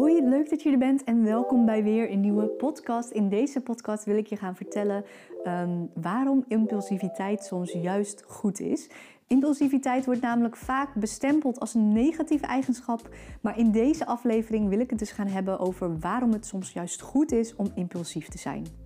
[0.00, 3.10] Hoi, leuk dat je er bent en welkom bij weer een nieuwe podcast.
[3.10, 5.04] In deze podcast wil ik je gaan vertellen
[5.46, 8.90] um, waarom impulsiviteit soms juist goed is.
[9.26, 13.08] Impulsiviteit wordt namelijk vaak bestempeld als een negatieve eigenschap,
[13.40, 17.00] maar in deze aflevering wil ik het dus gaan hebben over waarom het soms juist
[17.00, 18.79] goed is om impulsief te zijn.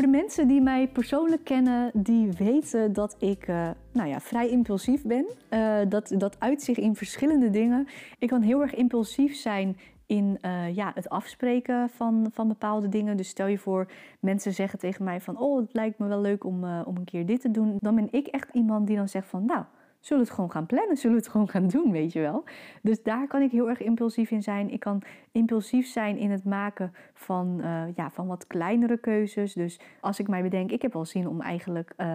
[0.00, 4.48] Voor de mensen die mij persoonlijk kennen, die weten dat ik uh, nou ja, vrij
[4.48, 5.26] impulsief ben.
[5.50, 7.88] Uh, dat, dat uitzicht in verschillende dingen.
[8.18, 13.16] Ik kan heel erg impulsief zijn in uh, ja, het afspreken van, van bepaalde dingen.
[13.16, 15.38] Dus stel je voor, mensen zeggen tegen mij van...
[15.38, 17.76] oh, het lijkt me wel leuk om, om een keer dit te doen.
[17.80, 19.44] Dan ben ik echt iemand die dan zegt van...
[19.44, 19.64] nou,
[20.00, 22.44] zullen we het gewoon gaan plannen, zullen we het gewoon gaan doen, weet je wel.
[22.82, 24.70] Dus daar kan ik heel erg impulsief in zijn.
[24.70, 29.52] Ik kan impulsief zijn in het maken van, uh, ja, van wat kleinere keuzes.
[29.52, 32.06] Dus als ik mij bedenk, ik heb wel zin om eigenlijk uh,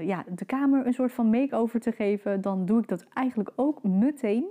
[0.00, 3.82] ja, de kamer een soort van make-over te geven, dan doe ik dat eigenlijk ook
[3.82, 4.46] meteen.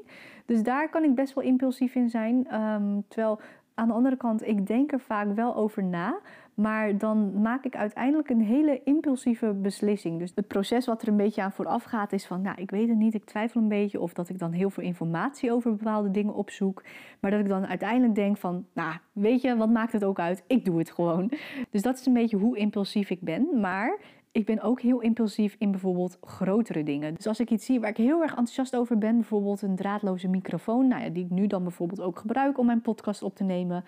[0.45, 2.61] Dus daar kan ik best wel impulsief in zijn.
[2.61, 3.39] Um, terwijl
[3.73, 6.19] aan de andere kant, ik denk er vaak wel over na.
[6.53, 10.19] Maar dan maak ik uiteindelijk een hele impulsieve beslissing.
[10.19, 12.87] Dus het proces wat er een beetje aan vooraf gaat is van, nou, ik weet
[12.87, 13.99] het niet, ik twijfel een beetje.
[13.99, 16.83] Of dat ik dan heel veel informatie over bepaalde dingen opzoek.
[17.19, 20.43] Maar dat ik dan uiteindelijk denk van, nou, weet je, wat maakt het ook uit?
[20.47, 21.31] Ik doe het gewoon.
[21.69, 23.59] Dus dat is een beetje hoe impulsief ik ben.
[23.59, 23.97] Maar
[24.31, 27.13] ik ben ook heel impulsief in bijvoorbeeld grotere dingen.
[27.13, 30.27] Dus als ik iets zie waar ik heel erg enthousiast over ben, bijvoorbeeld een draadloze
[30.27, 33.43] microfoon, nou ja, die ik nu dan bijvoorbeeld ook gebruik om mijn podcast op te
[33.43, 33.83] nemen,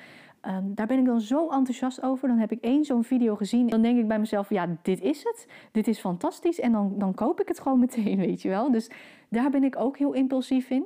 [0.48, 2.28] um, daar ben ik dan zo enthousiast over.
[2.28, 3.68] Dan heb ik één zo'n video gezien.
[3.68, 5.48] Dan denk ik bij mezelf, ja, dit is het.
[5.72, 6.60] Dit is fantastisch.
[6.60, 8.72] En dan, dan koop ik het gewoon meteen, weet je wel.
[8.72, 8.90] Dus
[9.30, 10.86] daar ben ik ook heel impulsief in.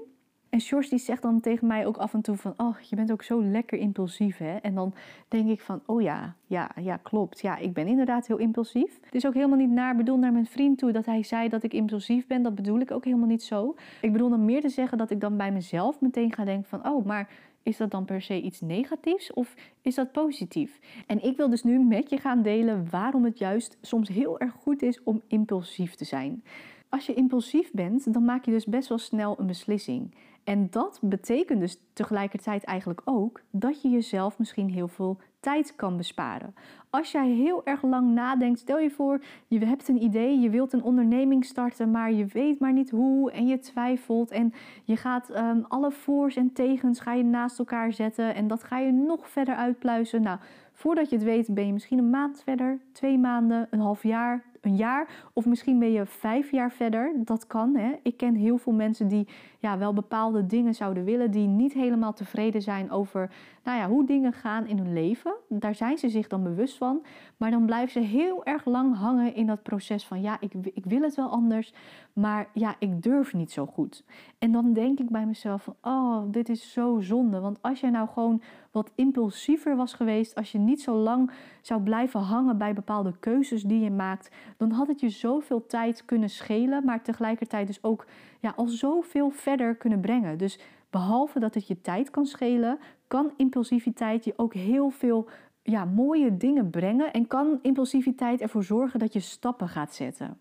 [0.49, 2.53] En George die zegt dan tegen mij ook af en toe van...
[2.57, 4.55] oh, je bent ook zo lekker impulsief, hè?
[4.55, 4.93] En dan
[5.27, 7.41] denk ik van, oh ja, ja, ja, klopt.
[7.41, 8.99] Ja, ik ben inderdaad heel impulsief.
[9.01, 10.91] Het is ook helemaal niet naar bedoeld naar mijn vriend toe...
[10.91, 12.41] dat hij zei dat ik impulsief ben.
[12.41, 13.75] Dat bedoel ik ook helemaal niet zo.
[14.01, 16.87] Ik bedoel dan meer te zeggen dat ik dan bij mezelf meteen ga denken van...
[16.87, 17.29] oh, maar
[17.63, 20.79] is dat dan per se iets negatiefs of is dat positief?
[21.07, 24.53] En ik wil dus nu met je gaan delen waarom het juist soms heel erg
[24.53, 26.43] goed is om impulsief te zijn.
[26.89, 30.15] Als je impulsief bent, dan maak je dus best wel snel een beslissing.
[30.43, 35.97] En dat betekent dus tegelijkertijd eigenlijk ook dat je jezelf misschien heel veel tijd kan
[35.97, 36.55] besparen.
[36.89, 40.73] Als jij heel erg lang nadenkt, stel je voor, je hebt een idee, je wilt
[40.73, 44.53] een onderneming starten, maar je weet maar niet hoe en je twijfelt en
[44.83, 48.79] je gaat um, alle voor's en tegens ga je naast elkaar zetten en dat ga
[48.79, 50.21] je nog verder uitpluizen.
[50.21, 50.39] Nou,
[50.73, 54.43] voordat je het weet ben je misschien een maand verder, twee maanden, een half jaar,
[54.67, 57.11] een jaar of misschien ben je vijf jaar verder.
[57.15, 57.75] Dat kan.
[57.75, 57.91] Hè?
[58.03, 59.27] Ik ken heel veel mensen die
[59.59, 63.29] ja, wel bepaalde dingen zouden willen, die niet helemaal tevreden zijn over
[63.63, 65.35] nou ja, hoe dingen gaan in hun leven.
[65.49, 67.05] Daar zijn ze zich dan bewust van.
[67.37, 70.85] Maar dan blijven ze heel erg lang hangen in dat proces van ja, ik, ik
[70.85, 71.73] wil het wel anders,
[72.13, 74.03] maar ja, ik durf niet zo goed.
[74.39, 77.39] En dan denk ik bij mezelf van oh, dit is zo zonde.
[77.39, 78.41] Want als jij nou gewoon
[78.71, 83.63] wat impulsiever was geweest, als je niet zo lang zou blijven hangen bij bepaalde keuzes
[83.63, 88.05] die je maakt, dan had het je zoveel tijd kunnen schelen, maar tegelijkertijd dus ook
[88.39, 90.37] ja, al zoveel verder kunnen brengen.
[90.37, 90.59] Dus
[90.89, 95.29] behalve dat het je tijd kan schelen, kan impulsiviteit je ook heel veel
[95.63, 100.37] ja, mooie dingen brengen en kan impulsiviteit ervoor zorgen dat je stappen gaat zetten.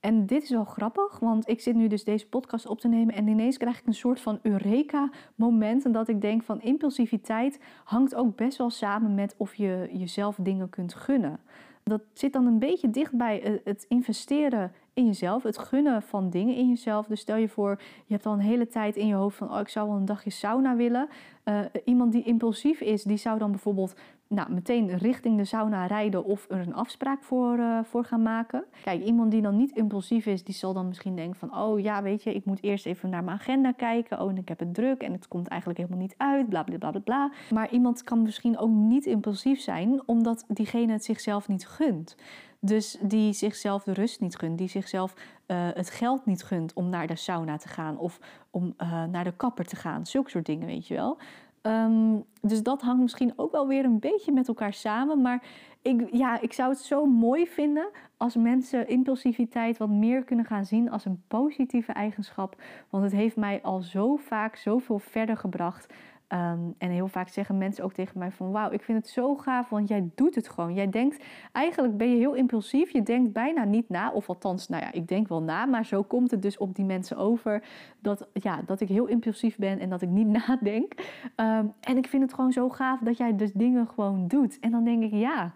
[0.00, 3.14] En dit is wel grappig, want ik zit nu dus deze podcast op te nemen
[3.14, 5.84] en ineens krijg ik een soort van Eureka-moment.
[5.84, 10.36] En dat ik denk van impulsiviteit hangt ook best wel samen met of je jezelf
[10.40, 11.40] dingen kunt gunnen.
[11.82, 16.30] Dat zit dan een beetje dicht bij eh, het investeren in jezelf, het gunnen van
[16.30, 17.06] dingen in jezelf.
[17.06, 19.60] Dus stel je voor, je hebt al een hele tijd in je hoofd van, oh,
[19.60, 21.08] ik zou wel een dagje sauna willen.
[21.44, 23.94] Uh, iemand die impulsief is, die zou dan bijvoorbeeld
[24.34, 28.64] nou, meteen richting de sauna rijden of er een afspraak voor, uh, voor gaan maken.
[28.82, 32.02] Kijk, iemand die dan niet impulsief is, die zal dan misschien denken van, oh ja,
[32.02, 34.20] weet je, ik moet eerst even naar mijn agenda kijken.
[34.20, 36.78] Oh, en ik heb het druk en het komt eigenlijk helemaal niet uit, bla bla
[36.78, 37.00] bla bla.
[37.00, 37.32] bla.
[37.50, 42.16] Maar iemand kan misschien ook niet impulsief zijn, omdat diegene het zichzelf niet gunt.
[42.60, 45.14] Dus die zichzelf de rust niet gunt, die zichzelf
[45.46, 49.24] uh, het geld niet gunt om naar de sauna te gaan of om uh, naar
[49.24, 50.06] de kapper te gaan.
[50.06, 51.18] Zulke soort dingen, weet je wel.
[51.62, 55.22] Um, dus dat hangt misschien ook wel weer een beetje met elkaar samen.
[55.22, 55.42] Maar
[55.82, 60.64] ik, ja, ik zou het zo mooi vinden als mensen impulsiviteit wat meer kunnen gaan
[60.64, 62.62] zien als een positieve eigenschap.
[62.90, 65.94] Want het heeft mij al zo vaak zoveel verder gebracht.
[66.32, 69.36] Um, en heel vaak zeggen mensen ook tegen mij van wauw, ik vind het zo
[69.36, 70.74] gaaf, want jij doet het gewoon.
[70.74, 74.10] Jij denkt, eigenlijk ben je heel impulsief, je denkt bijna niet na.
[74.10, 76.84] Of althans, nou ja, ik denk wel na, maar zo komt het dus op die
[76.84, 77.62] mensen over
[78.00, 80.92] dat, ja, dat ik heel impulsief ben en dat ik niet nadenk.
[81.36, 84.58] Um, en ik vind het gewoon zo gaaf dat jij dus dingen gewoon doet.
[84.58, 85.54] En dan denk ik, ja,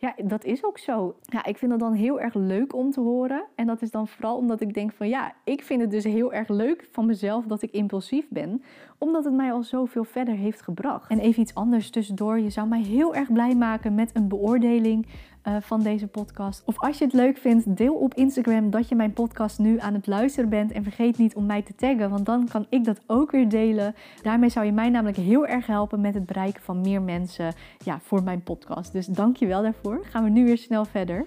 [0.00, 1.16] Ja, dat is ook zo.
[1.22, 3.44] Ja, ik vind dat dan heel erg leuk om te horen.
[3.54, 6.32] En dat is dan vooral omdat ik denk van ja, ik vind het dus heel
[6.32, 8.62] erg leuk van mezelf dat ik impulsief ben.
[8.98, 11.10] Omdat het mij al zoveel verder heeft gebracht.
[11.10, 12.38] En even iets anders tussendoor.
[12.38, 15.06] Je zou mij heel erg blij maken met een beoordeling
[15.60, 16.62] van deze podcast.
[16.64, 19.94] Of als je het leuk vindt, deel op Instagram dat je mijn podcast nu aan
[19.94, 20.72] het luisteren bent.
[20.72, 23.94] En vergeet niet om mij te taggen, want dan kan ik dat ook weer delen.
[24.22, 27.54] Daarmee zou je mij namelijk heel erg helpen met het bereiken van meer mensen
[27.84, 28.92] ja, voor mijn podcast.
[28.92, 30.00] Dus dank je wel daarvoor.
[30.04, 31.26] Gaan we nu weer snel verder.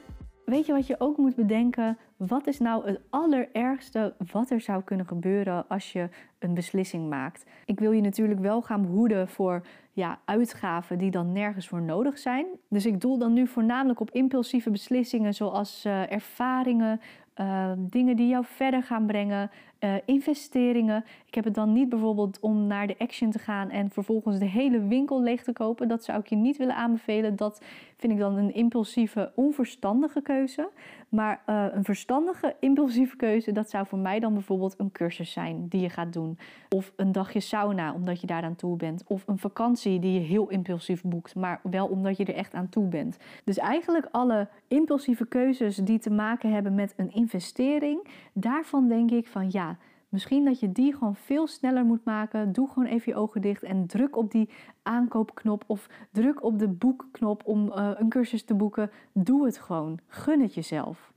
[0.51, 1.97] Weet je wat je ook moet bedenken?
[2.17, 6.09] Wat is nou het allerergste wat er zou kunnen gebeuren als je
[6.39, 7.45] een beslissing maakt?
[7.65, 9.61] Ik wil je natuurlijk wel gaan behoeden voor
[9.91, 12.45] ja, uitgaven die dan nergens voor nodig zijn.
[12.69, 17.01] Dus ik doel dan nu voornamelijk op impulsieve beslissingen zoals uh, ervaringen,
[17.41, 19.49] uh, dingen die jou verder gaan brengen,
[19.83, 21.05] uh, investeringen.
[21.25, 24.45] Ik heb het dan niet bijvoorbeeld om naar de Action te gaan en vervolgens de
[24.45, 25.87] hele winkel leeg te kopen.
[25.87, 27.35] Dat zou ik je niet willen aanbevelen.
[27.35, 27.61] Dat
[27.97, 30.69] vind ik dan een impulsieve, onverstandige keuze.
[31.09, 35.67] Maar uh, een verstandige, impulsieve keuze, dat zou voor mij dan bijvoorbeeld een cursus zijn
[35.67, 36.37] die je gaat doen.
[36.69, 39.03] Of een dagje sauna, omdat je daar aan toe bent.
[39.07, 42.69] Of een vakantie die je heel impulsief boekt, maar wel omdat je er echt aan
[42.69, 43.17] toe bent.
[43.43, 49.27] Dus eigenlijk alle impulsieve keuzes die te maken hebben met een investering, daarvan denk ik
[49.27, 49.70] van ja,
[50.11, 52.51] Misschien dat je die gewoon veel sneller moet maken.
[52.51, 54.49] Doe gewoon even je ogen dicht en druk op die
[54.83, 58.91] aankoopknop of druk op de boekknop om uh, een cursus te boeken.
[59.13, 59.99] Doe het gewoon.
[60.07, 61.11] Gun het jezelf.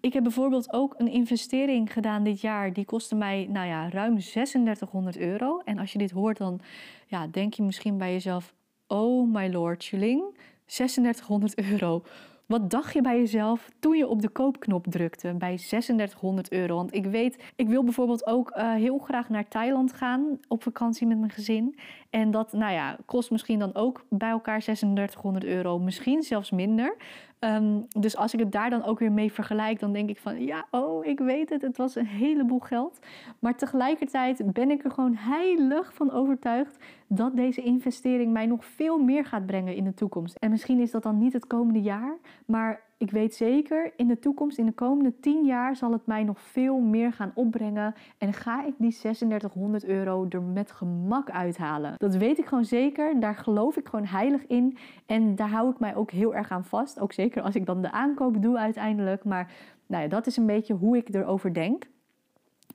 [0.00, 2.72] Ik heb bijvoorbeeld ook een investering gedaan dit jaar.
[2.72, 5.60] Die kostte mij nou ja, ruim 3600 euro.
[5.64, 6.60] En als je dit hoort, dan
[7.06, 8.54] ja, denk je misschien bij jezelf:
[8.86, 12.02] Oh my lord, Chilling, 3600 euro.
[12.48, 16.76] Wat dacht je bij jezelf toen je op de koopknop drukte bij 3600 euro?
[16.76, 21.06] Want ik weet, ik wil bijvoorbeeld ook uh, heel graag naar Thailand gaan op vakantie
[21.06, 21.78] met mijn gezin.
[22.10, 26.96] En dat, nou ja, kost misschien dan ook bij elkaar 3600 euro, misschien zelfs minder.
[27.40, 30.44] Um, dus als ik het daar dan ook weer mee vergelijk, dan denk ik van
[30.44, 32.98] ja, oh, ik weet het, het was een heleboel geld.
[33.38, 38.98] Maar tegelijkertijd ben ik er gewoon heilig van overtuigd dat deze investering mij nog veel
[38.98, 40.36] meer gaat brengen in de toekomst.
[40.36, 44.18] En misschien is dat dan niet het komende jaar, maar ik weet zeker, in de
[44.18, 47.94] toekomst, in de komende 10 jaar, zal het mij nog veel meer gaan opbrengen.
[48.18, 51.94] En ga ik die 3600 euro er met gemak uithalen.
[51.96, 53.20] Dat weet ik gewoon zeker.
[53.20, 54.76] Daar geloof ik gewoon heilig in.
[55.06, 57.00] En daar hou ik mij ook heel erg aan vast.
[57.00, 59.24] Ook zeker als ik dan de aankoop doe uiteindelijk.
[59.24, 59.52] Maar
[59.86, 61.84] nou ja, dat is een beetje hoe ik erover denk.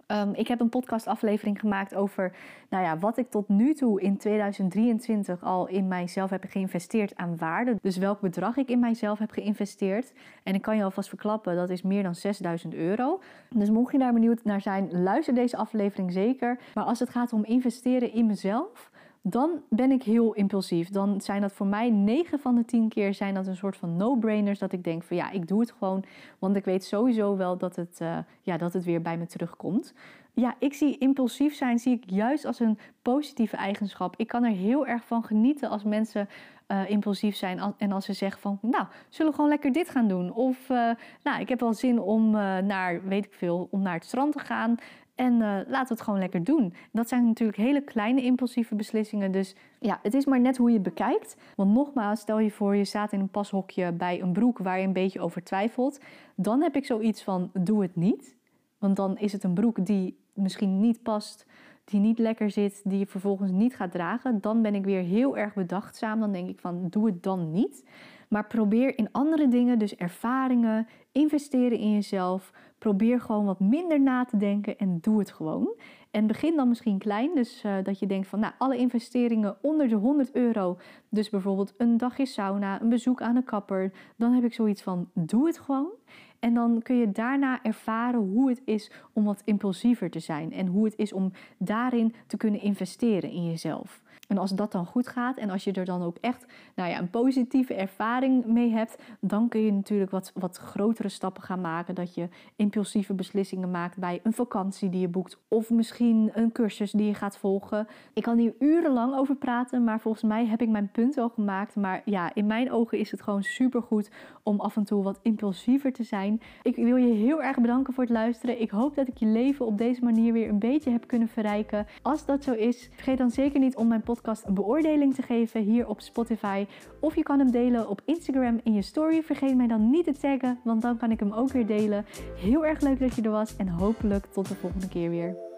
[0.08, 2.32] Um, ik heb een podcastaflevering gemaakt over
[2.70, 7.38] nou ja, wat ik tot nu toe in 2023 al in mijzelf heb geïnvesteerd aan
[7.38, 7.76] waarde.
[7.82, 10.14] Dus welk bedrag ik in mijzelf heb geïnvesteerd.
[10.44, 13.22] En ik kan je alvast verklappen, dat is meer dan 6000 euro.
[13.50, 16.60] Dus mocht je daar benieuwd naar zijn, luister deze aflevering zeker.
[16.74, 18.92] Maar als het gaat om investeren in mezelf,
[19.26, 20.90] dan ben ik heel impulsief.
[20.90, 23.98] Dan zijn dat voor mij 9 van de 10 keer zijn dat een soort van
[23.98, 24.60] no-brainers.
[24.60, 26.04] Dat ik denk van ja, ik doe het gewoon.
[26.40, 29.94] Want ik weet sowieso wel dat het, uh, ja, dat het weer bij me terugkomt.
[30.34, 34.14] Ja, ik zie impulsief zijn zie ik juist als een positieve eigenschap.
[34.18, 36.30] Ik kan er heel erg van genieten als mensen
[36.68, 37.74] uh, impulsief zijn.
[37.78, 40.34] En als ze zeggen van, nou, zullen we gewoon lekker dit gaan doen?
[40.34, 40.92] Of, uh,
[41.24, 42.32] nou, ik heb wel zin om
[42.66, 44.76] naar, weet ik veel, om naar het strand te gaan.
[45.16, 46.74] En uh, laten we het gewoon lekker doen.
[46.92, 49.32] Dat zijn natuurlijk hele kleine impulsieve beslissingen.
[49.32, 51.36] Dus ja, het is maar net hoe je het bekijkt.
[51.56, 54.86] Want nogmaals, stel je voor je staat in een pashokje bij een broek waar je
[54.86, 56.00] een beetje over twijfelt.
[56.36, 58.36] Dan heb ik zoiets van, doe het niet.
[58.78, 61.46] Want dan is het een broek die misschien niet past,
[61.86, 64.42] die niet lekker zit, die je vervolgens niet gaat dragen.
[64.42, 66.20] Dan ben ik weer heel erg bedachtzaam.
[66.20, 67.84] Dan denk ik van, doe het dan niet.
[68.30, 72.52] Maar probeer in andere dingen, dus ervaringen, investeren in jezelf.
[72.84, 75.76] Probeer gewoon wat minder na te denken en doe het gewoon.
[76.12, 77.36] En begin dan misschien klein.
[77.36, 80.78] Dus uh, dat je denkt van nou, alle investeringen onder de 100 euro.
[81.10, 83.92] Dus bijvoorbeeld een dagje sauna, een bezoek aan een kapper.
[84.16, 85.92] Dan heb ik zoiets van doe het gewoon.
[86.40, 90.52] En dan kun je daarna ervaren hoe het is om wat impulsiever te zijn.
[90.52, 94.03] En hoe het is om daarin te kunnen investeren in jezelf.
[94.28, 97.00] En als dat dan goed gaat en als je er dan ook echt nou ja,
[97.00, 101.96] een positieve ervaring mee hebt, dan kun je natuurlijk wat, wat grotere stappen gaan maken.
[101.96, 106.92] Dat je impulsieve beslissingen maakt bij een vakantie die je boekt of misschien een cursus
[106.92, 107.88] die je gaat volgen.
[108.14, 111.76] Ik kan hier urenlang over praten, maar volgens mij heb ik mijn punt al gemaakt.
[111.76, 114.12] Maar ja, in mijn ogen is het gewoon supergoed
[114.44, 116.42] om af en toe wat impulsiever te zijn.
[116.62, 118.62] Ik wil je heel erg bedanken voor het luisteren.
[118.62, 121.88] Ik hoop dat ik je leven op deze manier weer een beetje heb kunnen verrijken.
[122.02, 125.22] Als dat zo is, vergeet dan zeker niet om mijn podcast podcast een beoordeling te
[125.22, 126.66] geven hier op Spotify.
[127.00, 129.24] Of je kan hem delen op Instagram in je story.
[129.24, 132.06] Vergeet mij dan niet te taggen, want dan kan ik hem ook weer delen.
[132.36, 135.53] Heel erg leuk dat je er was en hopelijk tot de volgende keer weer.